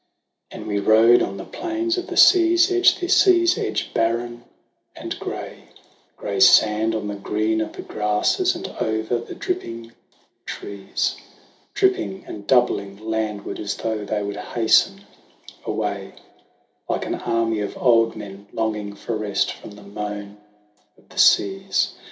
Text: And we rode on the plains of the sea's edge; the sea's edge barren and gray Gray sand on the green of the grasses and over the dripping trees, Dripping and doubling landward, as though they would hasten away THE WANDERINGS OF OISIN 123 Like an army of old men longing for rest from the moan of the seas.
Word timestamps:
And 0.49 0.65
we 0.65 0.79
rode 0.79 1.21
on 1.21 1.37
the 1.37 1.45
plains 1.45 1.95
of 1.95 2.07
the 2.07 2.17
sea's 2.17 2.71
edge; 2.71 2.95
the 2.95 3.07
sea's 3.07 3.55
edge 3.55 3.93
barren 3.93 4.45
and 4.95 5.19
gray 5.19 5.65
Gray 6.17 6.39
sand 6.39 6.95
on 6.95 7.07
the 7.07 7.13
green 7.13 7.61
of 7.61 7.73
the 7.73 7.83
grasses 7.83 8.55
and 8.55 8.67
over 8.81 9.19
the 9.19 9.35
dripping 9.35 9.91
trees, 10.47 11.17
Dripping 11.75 12.23
and 12.25 12.47
doubling 12.47 12.97
landward, 12.97 13.59
as 13.59 13.75
though 13.75 14.03
they 14.03 14.23
would 14.23 14.37
hasten 14.37 15.01
away 15.65 16.13
THE 16.87 16.87
WANDERINGS 16.87 16.87
OF 16.87 16.87
OISIN 16.87 16.87
123 16.87 16.87
Like 16.89 17.05
an 17.05 17.35
army 17.35 17.59
of 17.59 17.77
old 17.77 18.15
men 18.15 18.47
longing 18.51 18.95
for 18.95 19.15
rest 19.15 19.51
from 19.51 19.73
the 19.75 19.83
moan 19.83 20.37
of 20.97 21.09
the 21.09 21.19
seas. 21.19 21.89